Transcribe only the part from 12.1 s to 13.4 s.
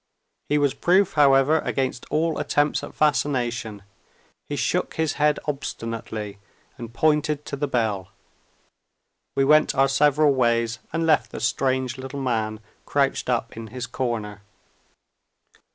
man crouched